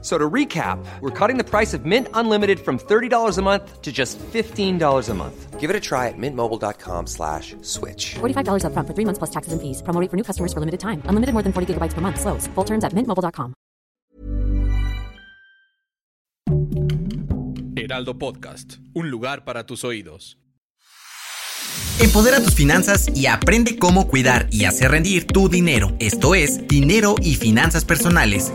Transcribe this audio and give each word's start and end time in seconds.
So 0.00 0.16
to 0.16 0.30
recap, 0.30 0.78
we're 1.00 1.10
cutting 1.10 1.38
the 1.38 1.44
price 1.44 1.74
of 1.74 1.84
Mint 1.84 2.06
Unlimited 2.14 2.60
from 2.60 2.78
$30 2.78 3.36
a 3.36 3.42
month 3.42 3.82
to 3.82 3.90
just 3.90 4.16
$15 4.18 5.08
a 5.08 5.14
month. 5.14 5.58
Give 5.58 5.70
it 5.70 5.74
a 5.74 5.80
try 5.80 6.06
at 6.06 6.14
mintmobile.com 6.16 7.08
slash 7.08 7.56
switch. 7.62 8.14
$45 8.20 8.62
upfront 8.62 8.86
for 8.86 8.94
three 8.94 9.04
months 9.04 9.18
plus 9.18 9.30
taxes 9.30 9.52
and 9.52 9.60
fees. 9.60 9.82
Promo 9.82 10.00
rate 10.00 10.08
for 10.08 10.16
new 10.16 10.22
customers 10.22 10.52
for 10.52 10.60
limited 10.60 10.78
time. 10.78 11.02
Unlimited 11.06 11.34
more 11.34 11.42
than 11.42 11.52
40 11.52 11.74
gigabytes 11.74 11.94
per 11.94 12.00
month. 12.00 12.20
Slows. 12.20 12.46
Full 12.54 12.64
terms 12.64 12.84
at 12.84 12.92
mintmobile.com. 12.94 13.54
Heraldo 17.74 18.18
Podcast, 18.18 18.76
un 18.92 19.10
lugar 19.10 19.44
para 19.44 19.64
tus 19.64 19.82
oídos. 19.82 20.38
Empodera 22.00 22.40
tus 22.40 22.54
finanzas 22.54 23.08
y 23.14 23.26
aprende 23.26 23.78
cómo 23.78 24.06
cuidar 24.06 24.46
y 24.52 24.64
hacer 24.64 24.90
rendir 24.92 25.26
tu 25.26 25.48
dinero. 25.48 25.92
Esto 25.98 26.34
es 26.34 26.68
Dinero 26.68 27.16
y 27.20 27.34
Finanzas 27.34 27.84
Personales 27.84 28.52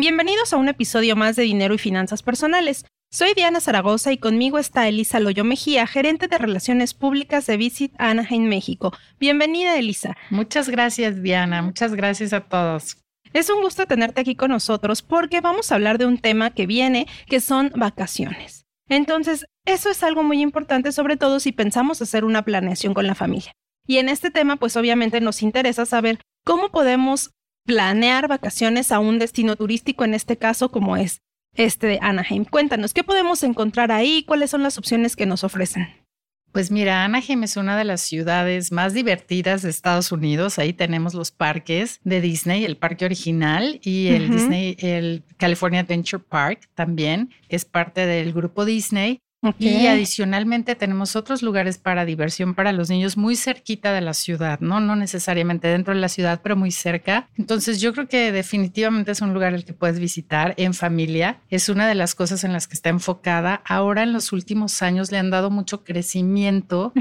Bienvenidos 0.00 0.52
a 0.52 0.58
un 0.58 0.68
episodio 0.68 1.16
más 1.16 1.34
de 1.34 1.42
Dinero 1.42 1.74
y 1.74 1.78
Finanzas 1.78 2.22
Personales. 2.22 2.84
Soy 3.10 3.34
Diana 3.34 3.58
Zaragoza 3.58 4.12
y 4.12 4.18
conmigo 4.18 4.60
está 4.60 4.86
Elisa 4.86 5.18
Loyo 5.18 5.42
Mejía, 5.42 5.88
gerente 5.88 6.28
de 6.28 6.38
Relaciones 6.38 6.94
Públicas 6.94 7.46
de 7.46 7.56
Visit 7.56 7.94
Anaheim, 7.98 8.44
México. 8.44 8.92
Bienvenida, 9.18 9.76
Elisa. 9.76 10.16
Muchas 10.30 10.68
gracias, 10.68 11.20
Diana. 11.20 11.62
Muchas 11.62 11.96
gracias 11.96 12.32
a 12.32 12.42
todos. 12.42 12.98
Es 13.32 13.50
un 13.50 13.60
gusto 13.60 13.86
tenerte 13.86 14.20
aquí 14.20 14.36
con 14.36 14.52
nosotros 14.52 15.02
porque 15.02 15.40
vamos 15.40 15.72
a 15.72 15.74
hablar 15.74 15.98
de 15.98 16.06
un 16.06 16.18
tema 16.18 16.50
que 16.50 16.68
viene, 16.68 17.08
que 17.26 17.40
son 17.40 17.72
vacaciones. 17.74 18.66
Entonces, 18.88 19.46
eso 19.64 19.90
es 19.90 20.04
algo 20.04 20.22
muy 20.22 20.40
importante, 20.40 20.92
sobre 20.92 21.16
todo 21.16 21.40
si 21.40 21.50
pensamos 21.50 22.00
hacer 22.00 22.24
una 22.24 22.44
planeación 22.44 22.94
con 22.94 23.08
la 23.08 23.16
familia. 23.16 23.50
Y 23.84 23.98
en 23.98 24.08
este 24.08 24.30
tema, 24.30 24.54
pues 24.54 24.76
obviamente 24.76 25.20
nos 25.20 25.42
interesa 25.42 25.86
saber 25.86 26.20
cómo 26.44 26.68
podemos 26.68 27.32
planear 27.68 28.28
vacaciones 28.28 28.90
a 28.92 28.98
un 28.98 29.18
destino 29.18 29.54
turístico, 29.54 30.02
en 30.02 30.14
este 30.14 30.38
caso 30.38 30.70
como 30.70 30.96
es 30.96 31.20
este 31.54 31.86
de 31.86 31.98
Anaheim. 32.00 32.46
Cuéntanos, 32.46 32.94
¿qué 32.94 33.04
podemos 33.04 33.42
encontrar 33.42 33.92
ahí? 33.92 34.24
¿Cuáles 34.26 34.48
son 34.48 34.62
las 34.62 34.78
opciones 34.78 35.16
que 35.16 35.26
nos 35.26 35.44
ofrecen? 35.44 35.86
Pues 36.50 36.70
mira, 36.70 37.04
Anaheim 37.04 37.44
es 37.44 37.58
una 37.58 37.76
de 37.76 37.84
las 37.84 38.00
ciudades 38.00 38.72
más 38.72 38.94
divertidas 38.94 39.60
de 39.60 39.68
Estados 39.68 40.12
Unidos. 40.12 40.58
Ahí 40.58 40.72
tenemos 40.72 41.12
los 41.12 41.30
parques 41.30 42.00
de 42.04 42.22
Disney, 42.22 42.64
el 42.64 42.78
parque 42.78 43.04
original 43.04 43.78
y 43.82 44.08
el 44.08 44.30
Disney, 44.30 44.74
el 44.78 45.24
California 45.36 45.80
Adventure 45.80 46.24
Park 46.26 46.70
también, 46.74 47.34
que 47.50 47.56
es 47.56 47.66
parte 47.66 48.06
del 48.06 48.32
grupo 48.32 48.64
Disney. 48.64 49.20
Y 49.58 49.86
adicionalmente 49.86 50.74
tenemos 50.74 51.14
otros 51.14 51.42
lugares 51.42 51.78
para 51.78 52.04
diversión 52.04 52.54
para 52.54 52.72
los 52.72 52.90
niños 52.90 53.16
muy 53.16 53.36
cerquita 53.36 53.92
de 53.92 54.00
la 54.00 54.12
ciudad, 54.12 54.58
¿no? 54.60 54.80
No 54.80 54.96
necesariamente 54.96 55.68
dentro 55.68 55.94
de 55.94 56.00
la 56.00 56.08
ciudad, 56.08 56.40
pero 56.42 56.56
muy 56.56 56.72
cerca. 56.72 57.28
Entonces 57.36 57.80
yo 57.80 57.92
creo 57.92 58.08
que 58.08 58.32
definitivamente 58.32 59.12
es 59.12 59.20
un 59.20 59.32
lugar 59.32 59.54
el 59.54 59.64
que 59.64 59.74
puedes 59.74 60.00
visitar 60.00 60.54
en 60.56 60.74
familia. 60.74 61.38
Es 61.50 61.68
una 61.68 61.86
de 61.86 61.94
las 61.94 62.16
cosas 62.16 62.42
en 62.42 62.52
las 62.52 62.66
que 62.66 62.74
está 62.74 62.88
enfocada. 62.88 63.62
Ahora 63.64 64.02
en 64.02 64.12
los 64.12 64.32
últimos 64.32 64.82
años 64.82 65.12
le 65.12 65.18
han 65.18 65.30
dado 65.30 65.50
mucho 65.50 65.84
crecimiento 65.84 66.92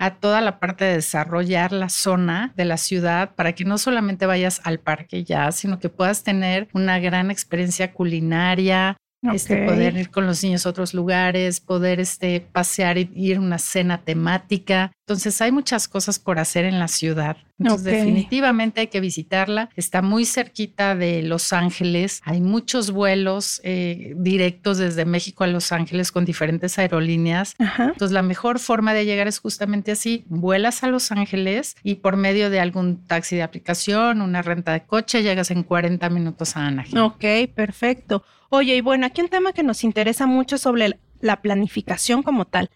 a 0.00 0.14
toda 0.14 0.40
la 0.40 0.58
parte 0.58 0.84
de 0.84 0.94
desarrollar 0.94 1.70
la 1.70 1.88
zona 1.88 2.52
de 2.56 2.64
la 2.64 2.76
ciudad 2.76 3.34
para 3.36 3.52
que 3.52 3.64
no 3.64 3.78
solamente 3.78 4.26
vayas 4.26 4.60
al 4.64 4.80
parque 4.80 5.22
ya, 5.22 5.52
sino 5.52 5.78
que 5.78 5.88
puedas 5.88 6.24
tener 6.24 6.68
una 6.72 6.98
gran 6.98 7.30
experiencia 7.30 7.92
culinaria, 7.92 8.96
este, 9.32 9.64
poder 9.64 9.96
ir 9.96 10.10
con 10.10 10.26
los 10.26 10.42
niños 10.42 10.66
a 10.66 10.70
otros 10.70 10.94
lugares, 10.94 11.60
poder 11.60 12.00
este, 12.00 12.40
pasear 12.40 12.98
y 12.98 13.10
ir 13.14 13.38
a 13.38 13.40
una 13.40 13.58
cena 13.58 14.02
temática. 14.02 14.92
Entonces 15.06 15.38
hay 15.42 15.52
muchas 15.52 15.86
cosas 15.86 16.18
por 16.18 16.38
hacer 16.38 16.64
en 16.64 16.78
la 16.78 16.88
ciudad. 16.88 17.36
Entonces 17.58 17.84
definitivamente 17.84 18.80
hay 18.80 18.86
que 18.86 19.00
visitarla. 19.00 19.68
Está 19.76 20.00
muy 20.00 20.24
cerquita 20.24 20.94
de 20.94 21.22
Los 21.22 21.52
Ángeles. 21.52 22.22
Hay 22.24 22.40
muchos 22.40 22.90
vuelos 22.90 23.60
eh, 23.64 24.14
directos 24.16 24.78
desde 24.78 25.04
México 25.04 25.44
a 25.44 25.46
Los 25.46 25.72
Ángeles 25.72 26.10
con 26.10 26.24
diferentes 26.24 26.78
aerolíneas. 26.78 27.54
Entonces 27.58 28.12
la 28.12 28.22
mejor 28.22 28.58
forma 28.58 28.94
de 28.94 29.04
llegar 29.04 29.28
es 29.28 29.40
justamente 29.40 29.92
así. 29.92 30.24
Vuelas 30.28 30.82
a 30.82 30.88
Los 30.88 31.12
Ángeles 31.12 31.76
y 31.82 31.96
por 31.96 32.16
medio 32.16 32.48
de 32.48 32.60
algún 32.60 33.04
taxi 33.06 33.36
de 33.36 33.42
aplicación, 33.42 34.22
una 34.22 34.40
renta 34.40 34.72
de 34.72 34.84
coche, 34.86 35.22
llegas 35.22 35.50
en 35.50 35.64
40 35.64 36.08
minutos 36.08 36.56
a 36.56 36.66
Anaheim. 36.66 36.96
Ok, 36.96 37.24
perfecto. 37.54 38.24
Oye, 38.48 38.74
y 38.74 38.80
bueno, 38.80 39.04
aquí 39.04 39.20
un 39.20 39.28
tema 39.28 39.52
que 39.52 39.62
nos 39.62 39.84
interesa 39.84 40.26
mucho 40.26 40.56
sobre 40.56 40.98
la 41.20 41.42
planificación 41.42 42.22
como 42.22 42.46
tal. 42.46 42.70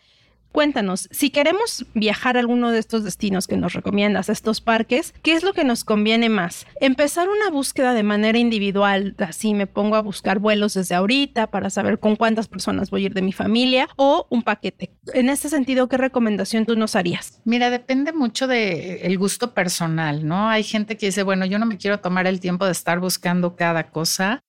Cuéntanos, 0.53 1.09
si 1.11 1.31
queremos 1.31 1.85
viajar 1.95 2.37
a 2.37 2.41
alguno 2.41 2.71
de 2.71 2.79
estos 2.79 3.05
destinos 3.05 3.47
que 3.47 3.57
nos 3.57 3.75
recomiendas, 3.75 4.29
estos 4.29 4.61
parques, 4.61 5.15
¿qué 5.23 5.35
es 5.35 5.43
lo 5.43 5.53
que 5.53 5.65
nos 5.65 5.85
conviene 5.85 6.29
más? 6.29 6.67
Empezar 6.81 7.29
una 7.29 7.51
búsqueda 7.51 7.95
de 7.95 8.03
manera 8.03 8.39
individual, 8.39 9.15
así 9.19 9.55
me 9.55 9.67
pongo 9.67 9.97
a 9.97 10.03
buscar 10.03 10.39
vuelos 10.39 10.75
desde 10.75 10.95
ahorita 10.95 11.49
para 11.49 11.71
saber 11.71 11.99
con 11.99 12.17
cuántas 12.17 12.49
personas 12.49 12.91
voy 12.91 13.03
a 13.03 13.07
ir 13.07 13.15
de 13.15 13.23
mi 13.23 13.33
familia 13.33 13.89
o 13.97 14.27
un 14.31 14.43
paquete. 14.43 14.91
En 15.15 15.29
ese 15.29 15.49
sentido, 15.49 15.89
¿qué 15.89 15.97
recomendación 15.97 16.67
tú 16.67 16.77
nos 16.77 16.97
harías? 16.97 17.41
Mira, 17.45 17.71
depende 17.71 18.13
mucho 18.13 18.47
del 18.47 18.99
el 19.03 19.19
gusto 19.19 19.55
personal, 19.55 20.27
¿no? 20.27 20.49
Hay 20.49 20.63
gente 20.63 20.97
que 20.97 21.07
dice, 21.07 21.23
bueno, 21.23 21.45
yo 21.47 21.59
no 21.59 21.67
me 21.67 21.77
quiero 21.77 22.01
tomar 22.01 22.27
el 22.27 22.41
tiempo 22.41 22.65
de 22.65 22.73
estar 22.73 23.01
buscando 23.01 23.57
cada 23.57 23.91
cosa. 23.91 24.41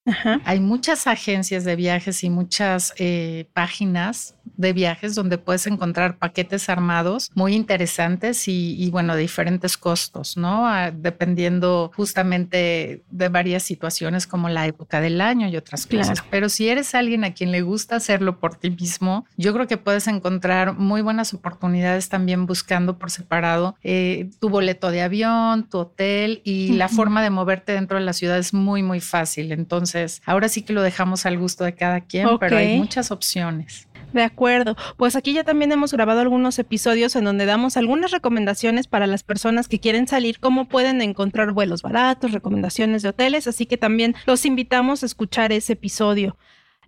Hay 0.46 0.60
muchas 0.60 1.08
agencias 1.08 1.64
de 1.66 1.76
viajes 1.76 2.24
y 2.24 2.30
muchas 2.30 2.94
eh, 2.98 3.50
páginas 3.54 4.36
de 4.60 4.74
viajes 4.74 5.16
donde 5.16 5.38
puedes 5.38 5.66
encontrar 5.68 6.18
paquetes 6.18 6.68
armados 6.68 7.32
muy 7.34 7.56
interesantes 7.56 8.46
y, 8.50 8.90
bueno, 8.92 9.16
de 9.16 9.22
diferentes 9.22 9.78
costos, 9.78 10.36
¿no? 10.36 10.68
Ah, 10.68 10.92
dependiendo 10.92 11.92
justamente 11.96 13.02
de 13.10 13.30
varias 13.30 13.64
situaciones 13.64 14.28
como 14.28 14.50
la 14.50 14.68
época 14.68 15.00
del 15.00 15.22
año 15.22 15.48
y 15.48 15.56
otras 15.56 15.88
cosas. 15.88 16.22
Pero 16.30 16.50
si 16.50 16.68
eres 16.68 16.94
alguien 16.94 17.24
a 17.24 17.34
quien 17.34 17.54
le 17.54 17.62
gusta 17.62 17.96
hacerlo 17.96 18.40
por 18.40 18.56
ti 18.56 18.70
mismo, 18.70 19.26
yo 19.38 19.54
creo 19.54 19.66
que 19.66 19.78
puedes 19.78 20.08
encontrar 20.08 20.74
muy 20.74 21.02
buenas 21.02 21.34
oportunidades 21.34 22.10
también 22.10 22.46
buscando 22.46 22.98
por 22.98 23.12
separado 23.12 23.78
eh, 23.82 24.30
tu 24.42 24.50
boleto 24.50 24.92
de 24.92 25.02
avión, 25.04 25.70
tu 25.70 25.78
hotel 25.78 26.42
y 26.44 26.74
la 26.74 26.90
forma 26.90 27.24
de 27.24 27.30
moverte 27.30 27.72
dentro 27.72 27.98
de 27.98 28.04
la 28.04 28.12
ciudad 28.12 28.38
es 28.38 28.54
muy, 28.54 28.84
muy 28.84 29.00
fácil. 29.00 29.54
Entonces, 29.54 30.22
ahora 30.26 30.50
sí 30.50 30.64
que 30.64 30.74
lo 30.74 30.82
dejamos 30.82 31.26
al 31.26 31.38
gusto 31.38 31.64
de 31.64 31.76
cada 31.76 32.02
quien, 32.02 32.28
pero 32.40 32.58
hay 32.58 32.78
muchas 32.78 33.10
opciones. 33.12 33.88
De 34.14 34.24
acuerdo. 34.24 34.76
Pues 34.98 35.16
aquí 35.16 35.34
ya 35.34 35.44
también 35.44 35.72
hemos 35.72 35.94
grabado 35.94 36.22
algunos 36.22 36.58
episodios 36.58 37.16
en 37.16 37.26
donde 37.26 37.46
damos 37.46 37.78
algunas 37.78 38.12
recomendaciones 38.12 38.88
para 38.88 39.08
las 39.08 39.24
personas 39.24 39.68
que 39.68 39.80
quieren 39.80 40.08
salir, 40.08 40.40
cómo 40.40 40.68
pueden 40.68 41.02
encontrar 41.02 41.52
vuelos 41.52 41.82
baratos, 41.82 42.32
recomendaciones 42.32 43.04
de 43.04 43.10
hoteles, 43.10 43.48
así 43.48 43.66
que 43.66 43.78
también 43.78 44.16
los 44.26 44.46
invitamos 44.46 45.04
a 45.04 45.06
escuchar 45.06 45.52
ese 45.52 45.74
episodio. 45.74 46.38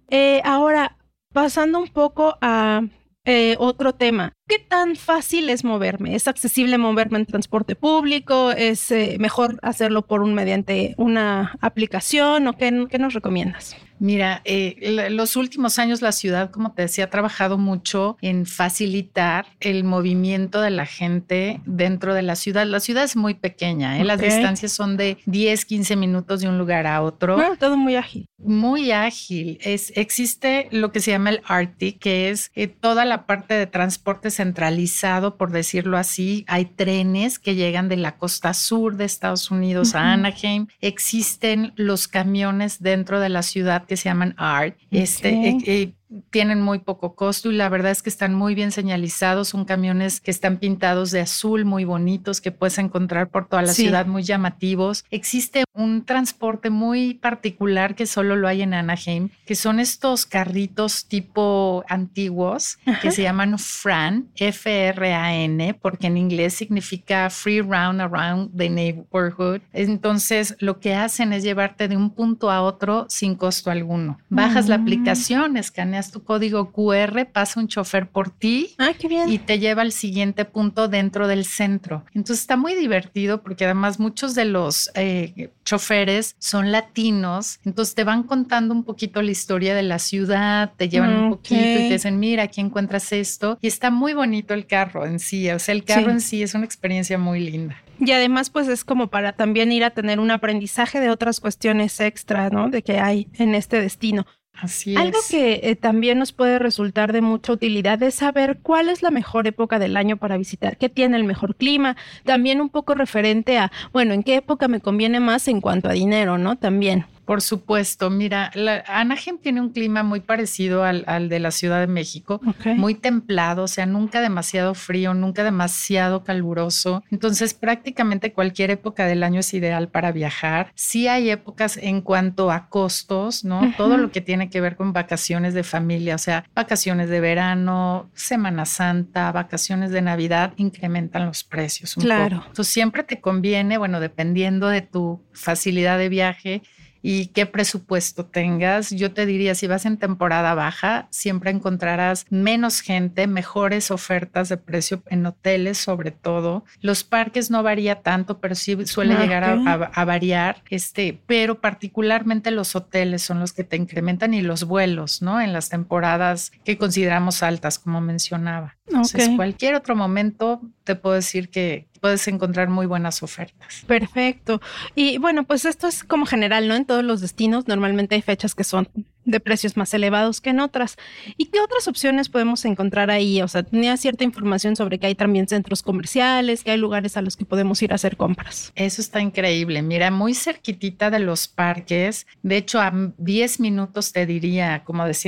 Eh, 0.10 0.42
ahora, 0.44 0.98
pasando 1.32 1.80
un 1.80 1.88
poco 1.90 2.38
a 2.42 2.82
eh, 3.24 3.56
otro 3.60 3.94
tema. 3.94 4.34
¿Qué 4.52 4.60
tan 4.60 4.98
fácil 4.98 5.50
es 5.50 5.64
moverme? 5.64 6.14
¿Es 6.14 6.28
accesible 6.28 6.78
moverme 6.78 7.20
en 7.20 7.26
transporte 7.26 7.78
público? 7.78 8.52
¿Es 8.52 8.92
eh, 8.92 9.16
mejor 9.18 9.58
hacerlo 9.62 10.02
por 10.02 10.22
un 10.22 10.34
mediante 10.34 10.94
una 10.98 11.58
aplicación 11.62 12.46
o 12.48 12.58
qué, 12.58 12.86
qué 12.90 13.00
nos 13.00 13.14
recomiendas? 13.14 13.78
Mira, 14.02 14.42
eh, 14.46 15.08
los 15.12 15.36
últimos 15.36 15.78
años 15.78 16.02
la 16.02 16.12
ciudad, 16.12 16.50
como 16.50 16.74
te 16.74 16.82
decía, 16.82 17.04
ha 17.04 17.10
trabajado 17.12 17.60
mucho 17.60 18.18
en 18.24 18.48
facilitar 18.48 19.46
el 19.60 19.84
movimiento 19.84 20.60
de 20.60 20.72
la 20.72 20.88
gente 20.88 21.62
dentro 21.68 22.16
de 22.16 22.24
la 22.24 22.36
ciudad. 22.36 22.66
La 22.66 22.80
ciudad 22.80 23.04
es 23.04 23.16
muy 23.16 23.36
pequeña, 23.36 24.00
¿eh? 24.00 24.04
las 24.04 24.20
distancias 24.20 24.72
son 24.72 24.98
de 24.98 25.20
10, 25.28 25.66
15 25.66 25.96
minutos 25.98 26.42
de 26.42 26.48
un 26.48 26.58
lugar 26.58 26.88
a 26.88 27.04
otro. 27.04 27.36
Bueno, 27.36 27.56
todo 27.58 27.78
muy 27.78 27.96
ágil. 27.96 28.26
Muy 28.40 28.92
ágil. 28.92 29.60
Es, 29.62 29.94
existe 29.96 30.68
lo 30.72 30.92
que 30.92 31.00
se 31.00 31.12
llama 31.12 31.30
el 31.30 31.42
ARTI, 31.46 31.94
que 31.94 32.32
es 32.32 32.50
eh, 32.56 32.66
toda 32.66 33.06
la 33.06 33.28
parte 33.28 33.54
de 33.54 33.68
transporte 33.68 34.32
centralizado, 34.42 35.38
por 35.38 35.52
decirlo 35.52 35.98
así. 35.98 36.46
Hay 36.48 36.66
trenes 36.66 37.38
que 37.38 37.54
llegan 37.54 37.90
de 37.90 37.98
la 37.98 38.18
costa 38.18 38.54
sur 38.54 38.98
de 38.98 39.06
Estados 39.06 39.52
Unidos 39.52 39.94
a 39.94 40.14
Anaheim. 40.14 40.68
Existen 40.82 41.74
los 41.76 42.08
camiones 42.08 42.82
dentro 42.82 43.20
de 43.20 43.30
la 43.30 43.44
ciudad 43.44 43.86
que 43.86 43.98
se 43.98 44.10
llaman 44.10 44.34
ART. 44.38 44.76
Este, 44.90 45.30
eh, 45.30 45.58
eh, 45.66 45.94
tienen 46.30 46.62
muy 46.62 46.80
poco 46.80 47.16
costo 47.16 47.52
y 47.52 47.56
la 47.56 47.70
verdad 47.70 47.92
es 47.92 48.02
que 48.02 48.10
están 48.10 48.34
muy 48.34 48.56
bien 48.56 48.72
señalizados. 48.72 49.50
Son 49.50 49.66
camiones 49.66 50.20
que 50.20 50.32
están 50.32 50.58
pintados 50.58 51.12
de 51.12 51.22
azul, 51.22 51.66
muy 51.66 51.86
bonitos, 51.86 52.42
que 52.42 52.52
puedes 52.52 52.78
encontrar 52.78 53.30
por 53.30 53.48
toda 53.48 53.62
la 53.62 53.74
ciudad, 53.74 54.06
muy 54.06 54.24
llamativos. 54.24 55.06
Existe 55.10 55.64
un 55.74 56.04
transporte 56.06 56.70
muy 56.70 57.14
particular 57.16 57.96
que 57.96 58.06
solo 58.06 58.36
lo 58.36 58.48
hay 58.48 58.62
en 58.62 58.74
Anaheim, 58.74 59.30
que 59.46 59.56
son 59.56 59.80
estos 59.80 60.26
carritos 60.26 61.06
tipo 61.06 61.84
antiguos 61.88 62.78
que 63.02 63.12
se 63.12 63.24
llaman 63.24 63.58
FRAN, 63.58 64.28
F-R-A-N, 64.36 65.74
porque 65.82 66.08
en 66.08 66.18
inglés 66.18 66.54
significa 66.54 67.30
Free 67.30 67.62
Round 67.62 68.02
Around 68.02 68.56
the 68.58 68.70
Neighborhood. 68.70 69.62
Entonces, 69.74 70.56
lo 70.60 70.80
que 70.80 70.94
hacen 70.94 71.34
es 71.34 71.44
llevarte 71.44 71.88
de 71.88 71.98
un 71.98 72.12
punto 72.12 72.52
a 72.52 72.62
otro 72.62 73.06
sin 73.10 73.36
costo 73.36 73.72
alguno. 73.72 74.20
Bajas 74.30 74.68
la 74.68 74.78
mm. 74.78 74.82
aplicación, 74.82 75.58
escaneas 75.58 76.01
tu 76.10 76.24
código 76.24 76.72
QR, 76.72 77.28
pasa 77.32 77.60
un 77.60 77.68
chofer 77.68 78.10
por 78.10 78.32
ti 78.32 78.74
ah, 78.80 78.94
qué 78.98 79.08
bien. 79.08 79.30
y 79.30 79.38
te 79.38 79.60
lleva 79.60 79.84
al 79.84 79.92
siguiente 79.92 80.46
punto 80.46 80.88
dentro 80.88 81.28
del 81.28 81.46
centro. 81.46 82.04
Entonces, 82.16 82.40
está 82.40 82.58
muy 82.58 82.74
divertido 82.74 83.44
porque 83.44 83.66
además 83.66 84.00
muchos 84.00 84.34
de 84.34 84.46
los 84.46 84.90
eh, 84.96 85.52
choferes 85.64 86.36
son 86.40 86.72
latinos, 86.72 87.60
entonces 87.66 87.94
te 87.94 88.04
van 88.04 88.24
contando 88.24 88.74
un 88.74 88.84
poquito 88.84 89.22
la 89.22 89.32
historia 89.32 89.76
de 89.76 89.84
la 89.84 90.00
ciudad, 90.00 90.74
te 90.78 90.90
llevan 90.90 91.16
un 91.16 91.30
poquito 91.32 91.62
y 91.62 91.90
te 91.90 91.94
dicen, 91.94 92.20
mira, 92.20 92.44
aquí 92.44 92.62
encuentras 92.62 93.12
esto. 93.12 93.58
Y 93.62 93.68
está 93.68 93.92
muy 93.92 94.14
bonito 94.14 94.54
el 94.54 94.66
carro 94.66 95.06
en 95.06 95.20
sí, 95.20 95.50
o 95.52 95.60
sea, 95.60 95.76
el 95.76 95.84
carro 95.84 96.10
en 96.10 96.22
sí 96.22 96.42
es 96.42 96.56
una 96.56 96.66
experiencia 96.66 97.18
muy 97.18 97.40
linda. 97.42 97.78
Y 98.00 98.12
además, 98.14 98.50
pues 98.50 98.68
es 98.68 98.84
como 98.84 99.08
para 99.08 99.34
también 99.34 99.72
ir 99.72 99.84
a 99.84 99.92
tener 99.92 100.20
un 100.20 100.32
aprendizaje 100.32 101.00
de 101.00 101.12
otras 101.12 101.40
cuestiones 101.40 102.00
extra, 102.00 102.50
¿no? 102.50 102.70
De 102.70 102.82
que 102.82 103.00
hay 103.00 103.28
en 103.38 103.54
este 103.54 103.80
destino. 103.80 104.26
Así 104.54 104.96
Algo 104.96 105.18
que 105.30 105.62
eh, 105.64 105.76
también 105.76 106.20
nos 106.20 106.34
puede 106.34 106.60
resultar 106.60 107.14
de 107.14 107.22
mucha 107.22 107.54
utilidad 107.54 108.02
es 108.04 108.16
saber 108.16 108.60
cuál 108.62 108.90
es 108.90 109.02
la 109.02 109.10
mejor 109.10 109.48
época 109.48 109.80
del 109.80 109.98
año 109.98 110.18
para 110.18 110.38
visitar, 110.38 110.78
qué 110.78 110.90
tiene 110.90 111.18
el 111.18 111.24
mejor 111.24 111.56
clima, 111.56 111.98
también 112.26 112.62
un 112.62 112.70
poco 112.70 112.94
referente 112.94 113.58
a, 113.58 113.72
bueno, 113.92 114.14
en 114.14 114.24
qué 114.24 114.36
época 114.36 114.68
me 114.68 114.80
conviene 114.80 115.20
más 115.20 115.48
en 115.48 115.62
cuanto 115.62 115.90
a 115.90 115.94
dinero, 115.94 116.38
¿no? 116.38 116.58
También. 116.58 117.06
Por 117.26 117.42
supuesto, 117.42 118.10
mira, 118.10 118.52
la, 118.56 118.84
Anaheim 118.88 119.38
tiene 119.38 119.62
un 119.62 119.70
clima 119.70 120.04
muy 120.04 120.20
parecido 120.20 120.84
al, 120.84 121.30
de 121.30 121.40
la 121.40 121.52
Ciudad 121.52 121.80
de 121.80 121.88
México, 121.88 122.42
muy 122.76 122.96
templado, 122.96 123.64
o 123.64 123.68
sea, 123.68 123.86
nunca 123.86 124.22
demasiado 124.22 124.74
frío, 124.74 125.14
nunca 125.14 125.44
demasiado 125.44 126.24
caluroso. 126.24 127.04
Entonces, 127.12 127.54
prácticamente 127.54 128.34
cualquier 128.34 128.72
época 128.72 129.06
del 129.06 129.24
año 129.24 129.40
es 129.40 129.54
ideal 129.54 129.90
para 129.90 130.12
viajar. 130.12 130.72
Sí 130.76 131.08
hay 131.08 131.30
épocas 131.30 131.78
en 131.78 132.02
cuanto 132.02 132.52
a 132.52 132.68
costos, 132.70 133.44
¿no? 133.44 133.74
Todo 133.78 133.98
lo 133.98 134.12
que 134.12 134.22
tiene 134.22 134.50
que 134.50 134.62
ver 134.62 134.76
con 134.76 134.94
vacaciones 134.94 135.54
de 135.54 135.64
familia, 135.64 136.16
o 136.16 136.20
sea, 136.20 136.46
vacaciones 136.56 137.10
de 137.10 137.20
verano, 137.20 138.10
Semana 138.14 138.66
Santa, 138.66 139.32
vacaciones 139.32 139.92
de 139.92 140.02
Navidad, 140.02 140.54
incrementan 140.58 141.26
los 141.26 141.44
precios 141.44 141.96
un 141.98 142.04
claro. 142.04 142.38
poco. 142.38 142.48
Entonces, 142.50 142.74
siempre 142.74 143.04
te 143.04 143.22
conviene, 143.22 143.78
bueno, 143.78 144.00
dependiendo 144.00 144.68
de 144.68 144.82
tu 144.82 145.22
facilidad 145.34 145.98
de 145.98 146.10
viaje, 146.10 146.62
y 147.02 147.28
qué 147.28 147.46
presupuesto 147.46 148.26
tengas. 148.26 148.90
Yo 148.92 149.14
te 149.14 149.26
diría, 149.26 149.56
si 149.56 149.68
vas 149.68 149.86
en 149.86 149.98
temporada 149.98 150.54
baja, 150.54 151.08
siempre 151.10 151.52
encontrarás 151.52 152.26
menos 152.30 152.82
gente, 152.82 153.28
mejores 153.28 153.92
ofertas 153.92 154.50
de 154.50 154.58
precio 154.58 155.02
en 155.08 155.26
hoteles 155.26 155.78
sobre 155.78 156.12
todo. 156.12 156.64
Los 156.82 157.04
parques 157.04 157.50
no 157.52 157.64
varía 157.64 158.02
tanto, 158.02 158.40
pero 158.40 158.56
sí 158.56 158.78
suele 158.86 159.16
llegar 159.16 159.44
a, 159.44 160.06
variar, 160.06 160.64
este, 160.70 161.22
pero 161.26 161.62
particularmente 161.62 162.52
los 162.52 162.76
hoteles 162.76 163.22
son 163.22 163.40
los 163.40 163.54
que 163.54 163.64
te 163.64 163.78
incrementan 163.78 164.34
y 164.34 164.42
los 164.42 164.64
vuelos, 164.64 165.22
¿no? 165.22 165.42
En 165.42 165.54
las 165.54 165.70
temporadas 165.70 166.52
que 166.64 166.78
consideramos 166.78 167.44
altas, 167.44 167.80
como 167.80 168.02
mencionaba. 168.02 168.78
Entonces, 168.92 169.30
cualquier 169.36 169.76
otro 169.76 169.96
momento 169.96 170.62
te 170.84 170.96
puedo 170.96 171.16
decir 171.16 171.50
que, 171.50 171.88
puedes 172.02 172.28
encontrar 172.28 172.68
muy 172.68 172.88
buenas 172.88 173.24
ofertas. 173.24 173.84
Perfecto. 173.88 174.60
Y 174.96 175.20
bueno, 175.20 175.46
pues 175.46 175.66
esto 175.66 175.88
es 175.88 176.04
como 176.04 176.26
general, 176.26 176.68
¿no? 176.68 176.76
En 176.76 176.86
todos 176.86 177.04
los 177.04 177.22
destinos 177.22 177.68
normalmente 177.68 178.16
hay 178.16 178.22
fechas 178.22 178.56
que 178.56 178.64
son 178.64 178.90
de 179.26 179.40
precios 179.40 179.78
más 179.78 179.94
elevados 179.94 180.42
que 180.42 180.50
en 180.50 180.60
otras. 180.60 180.98
¿Y 181.38 181.46
qué 181.46 181.60
otras 181.60 181.88
opciones 181.88 182.30
podemos 182.30 182.66
encontrar 182.66 183.12
ahí? 183.12 183.42
O 183.42 183.48
sea, 183.48 183.64
tenía 183.64 183.96
cierta 183.98 184.24
información 184.24 184.76
sobre 184.76 185.00
que 185.00 185.08
hay 185.08 185.16
también 185.16 185.48
centros 185.48 185.84
comerciales, 185.84 186.64
que 186.64 186.72
hay 186.72 186.78
lugares 186.78 187.18
a 187.18 187.22
los 187.22 187.38
que 187.38 187.46
podemos 187.46 187.82
ir 187.82 187.92
a 187.92 187.96
hacer 187.96 188.18
compras. 188.18 188.72
Eso 188.76 189.02
está 189.02 189.22
increíble. 189.22 189.82
Mira, 189.82 190.12
muy 190.12 190.34
cerquitita 190.34 191.10
de 191.10 191.20
los 191.20 191.48
parques, 191.48 192.28
de 192.44 192.58
hecho 192.58 192.80
a 192.80 192.92
10 193.18 193.60
minutos 193.60 194.12
te 194.12 194.26
diría, 194.26 194.84
como 194.84 195.06
decía, 195.06 195.22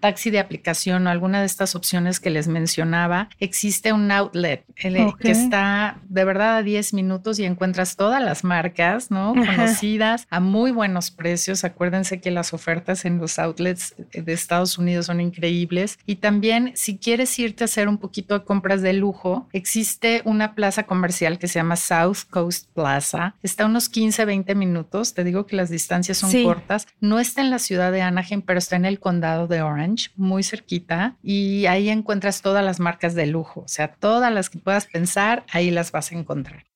taxi 0.00 0.30
de 0.30 0.38
aplicación 0.38 1.06
o 1.06 1.10
alguna 1.10 1.40
de 1.40 1.46
estas 1.46 1.74
opciones 1.74 2.20
que 2.20 2.30
les 2.30 2.48
mencionaba, 2.48 3.28
existe 3.38 3.92
un 3.92 4.10
outlet 4.10 4.64
que 4.74 5.30
está 5.30 5.98
de 6.08 6.24
verdad 6.24 6.58
a 6.58 6.62
10 6.62 6.94
minutos 6.94 7.38
y 7.38 7.44
encuentras 7.44 7.96
todas 7.96 8.22
las 8.22 8.44
marcas, 8.44 9.10
¿no? 9.10 9.34
Conocidas 9.34 10.26
a 10.30 10.40
muy 10.40 10.72
buenos 10.72 11.10
precios. 11.10 11.64
Acuérdense 11.64 12.20
que 12.20 12.30
las 12.30 12.52
ofertas 12.54 13.04
en 13.04 13.18
los 13.18 13.29
outlets 13.38 13.94
de 14.12 14.32
Estados 14.32 14.78
Unidos 14.78 15.06
son 15.06 15.20
increíbles. 15.20 15.98
Y 16.06 16.16
también 16.16 16.72
si 16.74 16.98
quieres 16.98 17.38
irte 17.38 17.64
a 17.64 17.66
hacer 17.66 17.88
un 17.88 17.98
poquito 17.98 18.38
de 18.38 18.44
compras 18.44 18.82
de 18.82 18.92
lujo, 18.92 19.48
existe 19.52 20.22
una 20.24 20.54
plaza 20.54 20.84
comercial 20.84 21.38
que 21.38 21.48
se 21.48 21.58
llama 21.58 21.76
South 21.76 22.18
Coast 22.28 22.68
Plaza. 22.74 23.34
Está 23.42 23.64
a 23.64 23.66
unos 23.66 23.88
15, 23.88 24.24
20 24.24 24.54
minutos. 24.54 25.14
Te 25.14 25.24
digo 25.24 25.46
que 25.46 25.56
las 25.56 25.70
distancias 25.70 26.18
son 26.18 26.30
cortas. 26.42 26.86
No 27.00 27.18
está 27.18 27.40
en 27.40 27.50
la 27.50 27.58
ciudad 27.58 27.92
de 27.92 28.02
Anaheim, 28.02 28.42
pero 28.42 28.58
está 28.58 28.76
en 28.76 28.84
el 28.84 29.00
condado 29.00 29.46
de 29.46 29.62
Orange, 29.62 30.10
muy 30.16 30.42
cerquita. 30.42 31.16
Y 31.22 31.66
ahí 31.66 31.88
encuentras 31.88 32.42
todas 32.42 32.64
las 32.64 32.80
marcas 32.80 33.14
de 33.14 33.26
lujo. 33.26 33.60
O 33.60 33.68
sea, 33.68 33.92
todas 33.92 34.32
las 34.32 34.50
que 34.50 34.58
puedas 34.58 34.86
pensar, 34.86 35.44
ahí 35.52 35.70
las 35.70 35.92
vas 35.92 36.12
a 36.12 36.16
encontrar. 36.16 36.69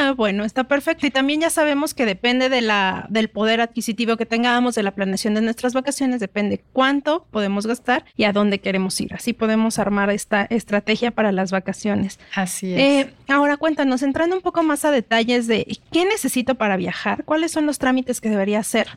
Ah, 0.00 0.12
bueno, 0.12 0.44
está 0.44 0.64
perfecto. 0.64 1.06
Y 1.06 1.10
también 1.10 1.42
ya 1.42 1.50
sabemos 1.50 1.92
que 1.92 2.06
depende 2.06 2.48
de 2.48 2.62
la, 2.62 3.06
del 3.10 3.28
poder 3.28 3.60
adquisitivo 3.60 4.16
que 4.16 4.24
tengamos, 4.24 4.74
de 4.74 4.82
la 4.82 4.92
planeación 4.92 5.34
de 5.34 5.42
nuestras 5.42 5.74
vacaciones, 5.74 6.20
depende 6.20 6.64
cuánto 6.72 7.26
podemos 7.30 7.66
gastar 7.66 8.06
y 8.16 8.24
a 8.24 8.32
dónde 8.32 8.60
queremos 8.60 8.98
ir. 9.02 9.12
Así 9.12 9.34
podemos 9.34 9.78
armar 9.78 10.08
esta 10.08 10.46
estrategia 10.48 11.10
para 11.10 11.32
las 11.32 11.50
vacaciones. 11.50 12.18
Así 12.34 12.72
es. 12.72 12.80
Eh, 12.80 13.14
ahora 13.28 13.58
cuéntanos, 13.58 14.02
entrando 14.02 14.36
un 14.36 14.42
poco 14.42 14.62
más 14.62 14.86
a 14.86 14.90
detalles 14.90 15.46
de 15.46 15.66
qué 15.92 16.06
necesito 16.06 16.54
para 16.54 16.78
viajar, 16.78 17.24
cuáles 17.24 17.52
son 17.52 17.66
los 17.66 17.78
trámites 17.78 18.22
que 18.22 18.30
debería 18.30 18.60
hacer 18.60 18.88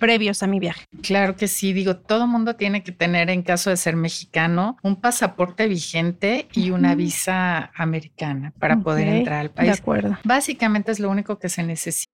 previos 0.00 0.42
a 0.42 0.48
mi 0.48 0.58
viaje. 0.58 0.86
Claro 1.02 1.36
que 1.36 1.46
sí, 1.46 1.72
digo, 1.72 1.96
todo 1.96 2.26
mundo 2.26 2.56
tiene 2.56 2.82
que 2.82 2.90
tener 2.90 3.30
en 3.30 3.42
caso 3.42 3.70
de 3.70 3.76
ser 3.76 3.94
mexicano 3.94 4.76
un 4.82 5.00
pasaporte 5.00 5.68
vigente 5.68 6.48
y 6.52 6.70
una 6.70 6.96
visa 6.96 7.70
americana 7.76 8.52
para 8.58 8.80
poder 8.80 9.06
entrar 9.06 9.40
al 9.42 9.50
país. 9.50 9.68
De 9.68 9.78
acuerdo. 9.78 10.18
Básicamente 10.24 10.90
es 10.90 10.98
lo 10.98 11.08
único 11.08 11.38
que 11.38 11.48
se 11.48 11.62
necesita. 11.62 12.10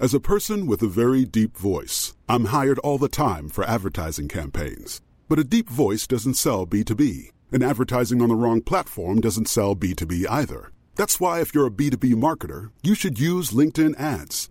As 0.00 0.14
a 0.14 0.20
person 0.20 0.68
with 0.68 0.80
a 0.80 0.86
very 0.86 1.24
deep 1.24 1.56
voice, 1.58 2.14
I'm 2.28 2.46
hired 2.46 2.78
all 2.84 2.98
the 2.98 3.08
time 3.08 3.48
for 3.48 3.64
advertising 3.64 4.28
campaigns. 4.28 5.00
But 5.28 5.40
a 5.40 5.44
deep 5.44 5.68
voice 5.68 6.06
doesn't 6.06 6.34
sell 6.34 6.66
B2B, 6.66 7.32
and 7.50 7.64
advertising 7.64 8.22
on 8.22 8.28
the 8.28 8.36
wrong 8.36 8.62
platform 8.62 9.20
doesn't 9.20 9.48
sell 9.48 9.74
B2B 9.74 10.24
either. 10.30 10.70
That's 10.94 11.18
why 11.18 11.40
if 11.40 11.52
you're 11.52 11.66
a 11.66 11.70
B2B 11.70 12.14
marketer, 12.14 12.70
you 12.82 12.94
should 12.94 13.18
use 13.18 13.50
LinkedIn 13.50 13.98
ads. 13.98 14.50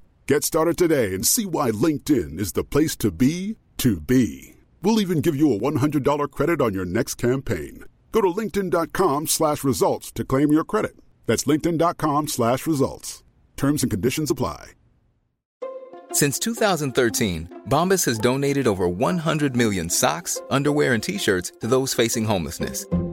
Get 0.27 0.43
started 0.43 0.77
today 0.77 1.13
and 1.13 1.25
see 1.25 1.45
why 1.45 1.71
LinkedIn 1.71 2.39
is 2.39 2.53
the 2.53 2.63
place 2.63 2.95
to 2.97 3.11
be 3.11 3.57
to 3.77 3.99
be. 3.99 4.55
We'll 4.81 5.01
even 5.01 5.21
give 5.21 5.35
you 5.35 5.53
a 5.53 5.59
$100 5.59 6.31
credit 6.31 6.61
on 6.61 6.73
your 6.73 6.85
next 6.85 7.15
campaign. 7.15 7.85
Go 8.11 8.21
to 8.21 8.27
linkedin.com 8.27 9.27
slash 9.27 9.63
results 9.63 10.11
to 10.13 10.23
claim 10.23 10.51
your 10.51 10.63
credit. 10.63 10.95
That's 11.25 11.45
linkedin.com 11.45 12.27
slash 12.27 12.67
results. 12.67 13.23
Terms 13.57 13.83
and 13.83 13.91
conditions 13.91 14.31
apply. 14.31 14.71
Since 16.11 16.39
2013, 16.39 17.61
Bombas 17.69 18.05
has 18.05 18.19
donated 18.19 18.67
over 18.67 18.87
100 18.87 19.55
million 19.55 19.89
socks, 19.89 20.41
underwear, 20.49 20.93
and 20.93 21.01
T-shirts 21.03 21.53
to 21.61 21.67
those 21.67 21.93
facing 21.93 22.25
homelessness 22.25 22.85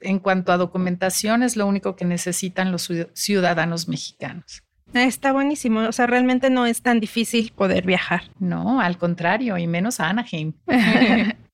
en 0.00 0.18
cuanto 0.18 0.52
a 0.52 0.56
documentación 0.56 1.42
es 1.42 1.56
lo 1.56 1.66
único 1.66 1.96
que 1.96 2.04
necesitan 2.04 2.72
los 2.72 2.90
ciudadanos 3.14 3.88
mexicanos. 3.88 4.62
Está 4.94 5.32
buenísimo, 5.32 5.80
o 5.80 5.92
sea, 5.92 6.06
realmente 6.06 6.48
no 6.48 6.64
es 6.64 6.80
tan 6.80 7.00
difícil 7.00 7.52
poder 7.54 7.84
viajar. 7.84 8.22
No, 8.38 8.80
al 8.80 8.98
contrario, 8.98 9.58
y 9.58 9.66
menos 9.66 10.00
a 10.00 10.08
Anaheim. 10.08 10.54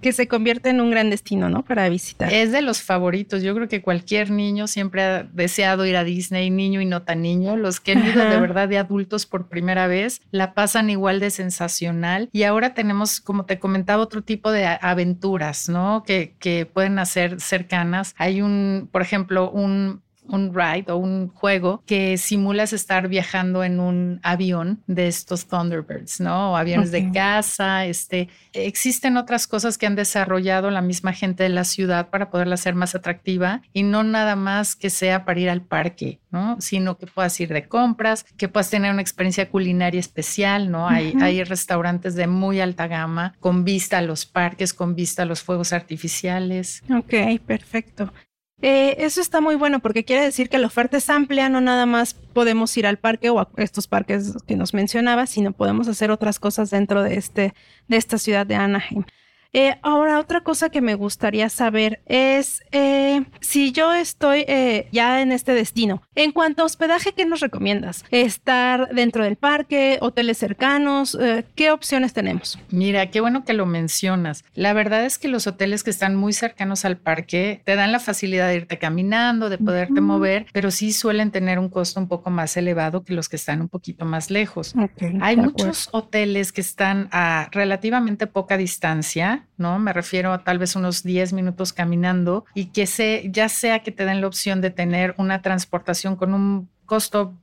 que 0.00 0.12
se 0.12 0.28
convierte 0.28 0.70
en 0.70 0.80
un 0.80 0.90
gran 0.90 1.10
destino, 1.10 1.48
¿no? 1.48 1.64
Para 1.64 1.88
visitar. 1.88 2.32
Es 2.32 2.52
de 2.52 2.62
los 2.62 2.82
favoritos. 2.82 3.42
Yo 3.42 3.54
creo 3.54 3.68
que 3.68 3.82
cualquier 3.82 4.30
niño 4.30 4.66
siempre 4.66 5.02
ha 5.02 5.22
deseado 5.24 5.84
ir 5.86 5.96
a 5.96 6.04
Disney, 6.04 6.50
niño 6.50 6.80
y 6.80 6.86
no 6.86 7.02
tan 7.02 7.22
niño. 7.22 7.56
Los 7.56 7.80
que 7.80 7.92
han 7.92 8.06
ido 8.06 8.24
de 8.24 8.40
verdad 8.40 8.68
de 8.68 8.78
adultos 8.78 9.26
por 9.26 9.48
primera 9.48 9.86
vez 9.86 10.20
la 10.30 10.54
pasan 10.54 10.90
igual 10.90 11.18
de 11.20 11.30
sensacional. 11.30 12.28
Y 12.32 12.44
ahora 12.44 12.74
tenemos, 12.74 13.20
como 13.20 13.44
te 13.44 13.58
comentaba, 13.58 14.02
otro 14.02 14.22
tipo 14.22 14.52
de 14.52 14.66
aventuras, 14.66 15.68
¿no? 15.68 16.04
Que, 16.06 16.36
que 16.38 16.66
pueden 16.66 16.98
hacer 16.98 17.40
cercanas. 17.40 18.14
Hay 18.18 18.40
un, 18.40 18.88
por 18.92 19.02
ejemplo, 19.02 19.50
un 19.50 20.02
un 20.28 20.54
ride 20.54 20.92
o 20.92 20.96
un 20.96 21.28
juego 21.28 21.82
que 21.86 22.18
simulas 22.18 22.72
estar 22.72 23.08
viajando 23.08 23.64
en 23.64 23.80
un 23.80 24.20
avión 24.22 24.82
de 24.86 25.08
estos 25.08 25.46
Thunderbirds, 25.46 26.20
¿no? 26.20 26.52
O 26.52 26.56
aviones 26.56 26.90
de 26.90 27.10
casa, 27.12 27.86
este, 27.86 28.28
existen 28.52 29.16
otras 29.16 29.46
cosas 29.46 29.78
que 29.78 29.86
han 29.86 29.96
desarrollado 29.96 30.70
la 30.70 30.82
misma 30.82 31.12
gente 31.12 31.42
de 31.42 31.48
la 31.48 31.64
ciudad 31.64 32.08
para 32.10 32.30
poderla 32.30 32.54
hacer 32.54 32.74
más 32.74 32.94
atractiva 32.94 33.62
y 33.72 33.82
no 33.82 34.04
nada 34.04 34.36
más 34.36 34.76
que 34.76 34.90
sea 34.90 35.24
para 35.24 35.40
ir 35.40 35.50
al 35.50 35.62
parque, 35.62 36.20
¿no? 36.30 36.60
Sino 36.60 36.98
que 36.98 37.06
puedas 37.06 37.38
ir 37.40 37.52
de 37.52 37.66
compras, 37.66 38.24
que 38.36 38.48
puedas 38.48 38.70
tener 38.70 38.92
una 38.92 39.02
experiencia 39.02 39.48
culinaria 39.50 40.00
especial, 40.00 40.70
¿no? 40.70 40.88
Hay, 40.88 41.14
hay 41.20 41.42
restaurantes 41.44 42.14
de 42.14 42.26
muy 42.26 42.60
alta 42.60 42.86
gama 42.86 43.34
con 43.40 43.64
vista 43.64 43.98
a 43.98 44.02
los 44.02 44.26
parques, 44.26 44.74
con 44.74 44.94
vista 44.94 45.22
a 45.22 45.26
los 45.26 45.42
fuegos 45.42 45.72
artificiales. 45.72 46.82
Ok, 46.90 47.40
perfecto. 47.46 48.12
Eh, 48.60 48.96
eso 49.04 49.20
está 49.20 49.40
muy 49.40 49.54
bueno 49.54 49.78
porque 49.78 50.04
quiere 50.04 50.24
decir 50.24 50.48
que 50.48 50.58
la 50.58 50.66
oferta 50.66 50.96
es 50.96 51.08
amplia, 51.10 51.48
no 51.48 51.60
nada 51.60 51.86
más 51.86 52.14
podemos 52.14 52.76
ir 52.76 52.86
al 52.86 52.98
parque 52.98 53.30
o 53.30 53.38
a 53.38 53.48
estos 53.56 53.86
parques 53.86 54.34
que 54.46 54.56
nos 54.56 54.74
mencionaba, 54.74 55.26
sino 55.26 55.52
podemos 55.52 55.86
hacer 55.86 56.10
otras 56.10 56.40
cosas 56.40 56.70
dentro 56.70 57.02
de, 57.02 57.14
este, 57.14 57.54
de 57.86 57.96
esta 57.96 58.18
ciudad 58.18 58.46
de 58.46 58.56
Anaheim. 58.56 59.04
Eh, 59.52 59.78
ahora, 59.82 60.18
otra 60.18 60.42
cosa 60.42 60.68
que 60.68 60.82
me 60.82 60.94
gustaría 60.94 61.48
saber 61.48 62.02
es 62.06 62.62
eh, 62.70 63.24
si 63.40 63.72
yo 63.72 63.94
estoy 63.94 64.44
eh, 64.46 64.88
ya 64.92 65.22
en 65.22 65.32
este 65.32 65.52
destino. 65.52 66.02
En 66.14 66.32
cuanto 66.32 66.62
a 66.62 66.66
hospedaje, 66.66 67.12
¿qué 67.12 67.24
nos 67.24 67.40
recomiendas? 67.40 68.04
¿Estar 68.10 68.94
dentro 68.94 69.24
del 69.24 69.36
parque, 69.36 69.98
hoteles 70.00 70.38
cercanos? 70.38 71.16
¿Qué 71.54 71.70
opciones 71.70 72.12
tenemos? 72.12 72.58
Mira, 72.70 73.10
qué 73.10 73.20
bueno 73.20 73.44
que 73.44 73.54
lo 73.54 73.64
mencionas. 73.66 74.44
La 74.54 74.72
verdad 74.72 75.04
es 75.04 75.18
que 75.18 75.28
los 75.28 75.46
hoteles 75.46 75.82
que 75.82 75.90
están 75.90 76.14
muy 76.14 76.32
cercanos 76.32 76.84
al 76.84 76.98
parque 76.98 77.62
te 77.64 77.76
dan 77.76 77.92
la 77.92 78.00
facilidad 78.00 78.48
de 78.48 78.56
irte 78.56 78.78
caminando, 78.78 79.48
de 79.48 79.58
poderte 79.58 80.00
mover, 80.00 80.46
pero 80.52 80.70
sí 80.70 80.92
suelen 80.92 81.30
tener 81.30 81.58
un 81.58 81.68
costo 81.68 82.00
un 82.00 82.08
poco 82.08 82.30
más 82.30 82.56
elevado 82.56 83.04
que 83.04 83.14
los 83.14 83.28
que 83.28 83.36
están 83.36 83.60
un 83.60 83.68
poquito 83.68 84.04
más 84.04 84.30
lejos. 84.30 84.74
Hay 85.20 85.36
muchos 85.36 85.88
hoteles 85.92 86.52
que 86.52 86.60
están 86.60 87.08
a 87.12 87.48
relativamente 87.52 88.26
poca 88.26 88.56
distancia 88.56 89.37
¿no? 89.56 89.78
Me 89.78 89.92
refiero 89.92 90.32
a 90.32 90.44
tal 90.44 90.58
vez 90.58 90.76
unos 90.76 91.02
10 91.02 91.32
minutos 91.32 91.72
caminando 91.72 92.44
y 92.54 92.66
que 92.66 92.86
se, 92.86 93.28
ya 93.30 93.48
sea 93.48 93.80
que 93.80 93.92
te 93.92 94.04
den 94.04 94.20
la 94.20 94.26
opción 94.26 94.60
de 94.60 94.70
tener 94.70 95.14
una 95.18 95.42
transportación 95.42 96.16
con 96.16 96.34
un 96.34 96.68
costo 96.86 97.34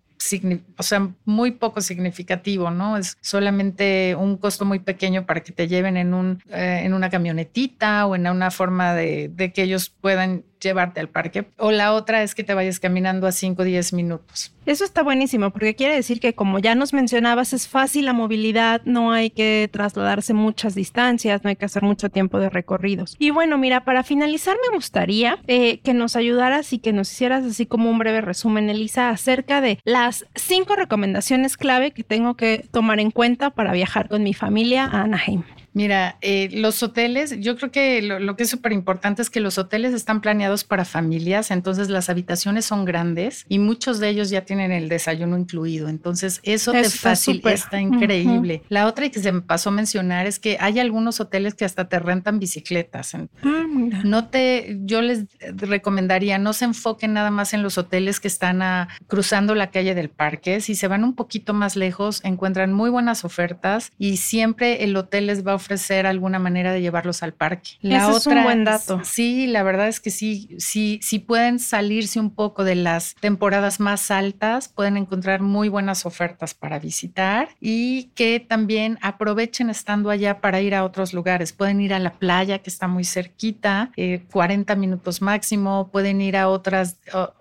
o 0.77 0.83
sea, 0.83 1.09
muy 1.25 1.51
poco 1.51 1.81
significativo, 1.81 2.71
¿no? 2.71 2.97
Es 2.97 3.17
solamente 3.21 4.15
un 4.15 4.37
costo 4.37 4.65
muy 4.65 4.79
pequeño 4.79 5.25
para 5.25 5.41
que 5.41 5.51
te 5.51 5.67
lleven 5.67 5.97
en, 5.97 6.13
un, 6.13 6.41
eh, 6.49 6.81
en 6.83 6.93
una 6.93 7.09
camionetita 7.09 8.05
o 8.07 8.15
en 8.15 8.27
una 8.27 8.49
forma 8.49 8.93
de, 8.93 9.29
de 9.29 9.53
que 9.53 9.63
ellos 9.63 9.89
puedan 9.89 10.43
llevarte 10.65 10.99
al 10.99 11.09
parque. 11.09 11.47
O 11.57 11.71
la 11.71 11.93
otra 11.93 12.23
es 12.23 12.35
que 12.35 12.43
te 12.43 12.53
vayas 12.53 12.79
caminando 12.79 13.27
a 13.27 13.31
5 13.31 13.61
o 13.61 13.65
10 13.65 13.93
minutos. 13.93 14.51
Eso 14.65 14.83
está 14.83 15.03
buenísimo 15.03 15.51
porque 15.51 15.75
quiere 15.75 15.93
decir 15.93 16.19
que 16.19 16.33
como 16.33 16.57
ya 16.57 16.73
nos 16.73 16.91
mencionabas, 16.91 17.53
es 17.53 17.67
fácil 17.67 18.05
la 18.05 18.13
movilidad, 18.13 18.81
no 18.85 19.11
hay 19.11 19.29
que 19.29 19.69
trasladarse 19.71 20.33
muchas 20.33 20.73
distancias, 20.73 21.43
no 21.43 21.49
hay 21.49 21.55
que 21.55 21.65
hacer 21.65 21.83
mucho 21.83 22.09
tiempo 22.09 22.39
de 22.39 22.49
recorridos. 22.49 23.15
Y 23.19 23.29
bueno, 23.29 23.59
mira, 23.59 23.85
para 23.85 24.03
finalizar 24.03 24.57
me 24.69 24.75
gustaría 24.75 25.37
eh, 25.45 25.79
que 25.79 25.93
nos 25.93 26.15
ayudaras 26.15 26.73
y 26.73 26.79
que 26.79 26.93
nos 26.93 27.11
hicieras 27.11 27.45
así 27.45 27.67
como 27.67 27.91
un 27.91 27.99
breve 27.99 28.21
resumen, 28.21 28.69
Elisa, 28.69 29.09
acerca 29.09 29.61
de 29.61 29.79
las 29.83 30.25
cinco 30.33 30.75
recomendaciones 30.75 31.57
clave 31.57 31.91
que 31.91 32.03
tengo 32.03 32.35
que 32.35 32.67
tomar 32.71 32.99
en 32.99 33.11
cuenta 33.11 33.51
para 33.51 33.71
viajar 33.71 34.09
con 34.09 34.23
mi 34.23 34.33
familia 34.33 34.85
a 34.85 35.01
Anaheim. 35.03 35.43
Mira, 35.75 36.17
eh, 36.21 36.47
los 36.53 36.81
hoteles, 36.83 37.37
yo 37.41 37.57
creo 37.57 37.69
que 37.69 38.01
lo, 38.01 38.37
que 38.37 38.43
es 38.43 38.49
súper 38.49 38.71
importante 38.71 39.21
es 39.21 39.29
que 39.29 39.41
los 39.41 39.57
hoteles 39.57 39.93
están 39.93 40.21
planeados 40.21 40.63
para 40.63 40.85
familias, 40.85 41.51
entonces 41.51 41.89
las 41.89 42.09
habitaciones 42.09 42.63
son 42.63 42.85
grandes 42.85 43.45
y 43.49 43.59
muchos 43.59 43.99
de 43.99 44.07
ellos 44.07 44.29
ya 44.29 44.45
tienen 44.45 44.71
el 44.71 44.87
desayuno 44.87 45.37
incluido, 45.37 45.89
entonces 45.89 46.39
eso 46.43 46.71
te 46.71 46.89
facilita, 46.89 47.51
está 47.51 47.81
increíble. 47.81 48.61
La 48.69 48.87
otra 48.87 49.09
que 49.09 49.19
se 49.19 49.33
me 49.33 49.41
pasó 49.41 49.67
a 49.67 49.73
mencionar 49.73 50.27
es 50.27 50.39
que 50.39 50.55
hay 50.61 50.79
algunos 50.79 51.19
hoteles 51.19 51.55
que 51.55 51.65
hasta 51.65 51.89
te 51.89 51.99
rentan 51.99 52.39
bicicletas. 52.39 53.13
Ah, 53.13 53.65
no 54.05 54.29
te, 54.29 54.77
yo 54.85 55.01
les 55.01 55.25
recomendaría, 55.57 56.37
no 56.37 56.53
se 56.53 56.63
enfoquen 56.63 57.11
nada 57.11 57.31
más 57.31 57.53
en 57.53 57.61
los 57.61 57.77
hoteles 57.77 58.21
que 58.21 58.29
están 58.29 58.63
cruzando 59.07 59.53
la 59.55 59.71
calle 59.71 59.93
del 59.93 60.09
parque, 60.09 60.61
si 60.61 60.75
se 60.75 60.87
van 60.87 61.03
un 61.03 61.15
poquito 61.15 61.53
más 61.53 61.75
lejos, 61.75 62.23
encuentran 62.23 62.71
muy 62.71 62.89
buenas 62.89 63.25
ofertas 63.25 63.91
y 63.97 64.15
siempre 64.15 64.85
el 64.85 64.95
hotel 64.95 65.27
les 65.27 65.45
va 65.45 65.51
a 65.51 65.64
ofrecer 65.65 66.05
alguna 66.05 66.37
manera 66.37 66.71
de 66.71 66.81
llevarlos 66.81 67.23
al 67.23 67.33
parque. 67.33 67.71
La 67.81 68.07
otra, 68.07 68.17
es 68.17 68.27
un 68.27 68.43
buen 68.43 68.63
dato. 68.63 69.01
Sí, 69.03 69.47
la 69.47 69.63
verdad 69.63 69.87
es 69.87 69.99
que 69.99 70.11
sí, 70.11 70.55
sí, 70.59 70.99
sí 71.01 71.19
pueden 71.19 71.57
salirse 71.59 72.19
un 72.19 72.29
poco 72.29 72.63
de 72.63 72.75
las 72.75 73.15
temporadas 73.15 73.79
más 73.79 74.11
altas, 74.11 74.69
pueden 74.69 74.95
encontrar 74.95 75.41
muy 75.41 75.67
buenas 75.67 76.05
ofertas 76.05 76.53
para 76.53 76.77
visitar 76.77 77.49
y 77.59 78.11
que 78.15 78.39
también 78.39 78.99
aprovechen 79.01 79.69
estando 79.71 80.11
allá 80.11 80.39
para 80.39 80.61
ir 80.61 80.75
a 80.75 80.83
otros 80.83 81.13
lugares. 81.13 81.51
Pueden 81.51 81.81
ir 81.81 81.93
a 81.93 81.99
la 81.99 82.13
playa 82.13 82.59
que 82.59 82.69
está 82.69 82.87
muy 82.87 83.03
cerquita, 83.03 83.91
40 84.31 84.73
eh, 84.73 84.75
minutos 84.75 85.21
máximo, 85.21 85.89
pueden 85.91 86.21
ir 86.21 86.37
a 86.37 86.47
otras, 86.47 86.97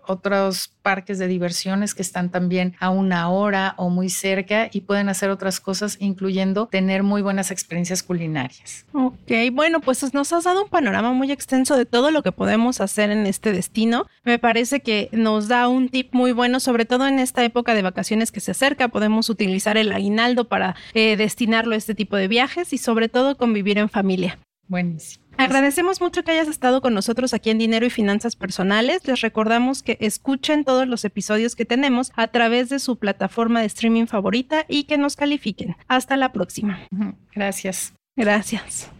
otros 0.06 0.72
parques 0.82 1.18
de 1.18 1.28
diversiones 1.28 1.94
que 1.94 2.02
están 2.02 2.30
también 2.30 2.74
a 2.78 2.90
una 2.90 3.30
hora 3.30 3.74
o 3.78 3.88
muy 3.88 4.10
cerca 4.10 4.68
y 4.70 4.82
pueden 4.82 5.08
hacer 5.08 5.30
otras 5.30 5.60
cosas, 5.60 5.96
incluyendo 6.00 6.66
tener 6.66 7.02
muy 7.02 7.22
buenas 7.22 7.50
experiencias 7.50 8.02
culinarias. 8.02 8.84
Ok, 8.92 9.32
bueno, 9.52 9.80
pues 9.80 10.12
nos 10.12 10.32
has 10.32 10.44
dado 10.44 10.64
un 10.64 10.68
panorama 10.68 11.12
muy 11.12 11.32
extenso 11.32 11.76
de 11.76 11.86
todo 11.86 12.10
lo 12.10 12.22
que 12.22 12.32
podemos 12.32 12.80
hacer 12.80 13.10
en 13.10 13.26
este 13.26 13.52
destino. 13.52 14.06
Me 14.24 14.38
parece 14.38 14.80
que 14.80 15.08
nos 15.12 15.48
da 15.48 15.68
un 15.68 15.88
tip 15.88 16.12
muy 16.12 16.32
bueno, 16.32 16.60
sobre 16.60 16.84
todo 16.84 17.06
en 17.06 17.18
esta 17.18 17.44
época 17.44 17.74
de 17.74 17.82
vacaciones 17.82 18.30
que 18.30 18.40
se 18.40 18.50
acerca. 18.50 18.88
Podemos 18.88 19.30
utilizar 19.30 19.76
el 19.76 19.92
aguinaldo 19.92 20.48
para 20.48 20.76
eh, 20.92 21.16
destinarlo 21.16 21.74
a 21.74 21.78
este 21.78 21.94
tipo 21.94 22.16
de 22.16 22.28
viajes 22.28 22.72
y 22.72 22.78
sobre 22.78 23.08
todo 23.08 23.36
convivir 23.36 23.78
en 23.78 23.88
familia. 23.88 24.38
Buenísimo. 24.68 25.24
Agradecemos 25.36 26.00
mucho 26.00 26.22
que 26.22 26.30
hayas 26.30 26.48
estado 26.48 26.80
con 26.80 26.94
nosotros 26.94 27.34
aquí 27.34 27.50
en 27.50 27.58
Dinero 27.58 27.84
y 27.86 27.90
Finanzas 27.90 28.36
Personales. 28.36 29.06
Les 29.06 29.20
recordamos 29.20 29.82
que 29.82 29.98
escuchen 30.00 30.64
todos 30.64 30.86
los 30.86 31.04
episodios 31.04 31.56
que 31.56 31.64
tenemos 31.64 32.12
a 32.14 32.28
través 32.28 32.68
de 32.68 32.78
su 32.78 32.96
plataforma 32.96 33.60
de 33.60 33.66
streaming 33.66 34.06
favorita 34.06 34.64
y 34.68 34.84
que 34.84 34.96
nos 34.96 35.16
califiquen. 35.16 35.76
Hasta 35.88 36.16
la 36.16 36.32
próxima. 36.32 36.78
Gracias. 37.34 37.94
Gracias. 38.16 38.90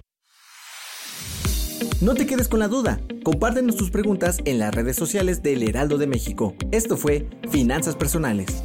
No 2.01 2.15
te 2.15 2.27
quedes 2.27 2.49
con 2.49 2.61
la 2.61 2.69
duda. 2.69 3.01
Compártenos 3.23 3.77
tus 3.77 3.91
preguntas 3.91 4.41
en 4.45 4.59
las 4.59 4.75
redes 4.75 4.97
sociales 4.97 5.43
del 5.43 5.63
Heraldo 5.63 5.99
de 5.99 6.07
México. 6.07 6.55
Esto 6.73 6.97
fue 6.97 7.29
Finanzas 7.51 7.95
Personales. 7.95 8.63